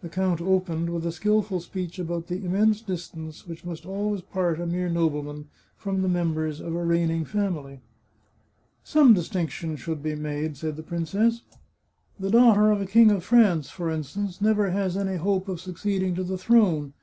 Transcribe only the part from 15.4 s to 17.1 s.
of succeeding to the throne.